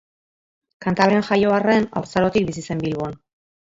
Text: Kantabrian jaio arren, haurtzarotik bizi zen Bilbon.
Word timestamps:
Kantabrian 0.85 1.27
jaio 1.29 1.55
arren, 1.59 1.87
haurtzarotik 1.97 2.53
bizi 2.53 2.69
zen 2.69 2.87
Bilbon. 2.89 3.19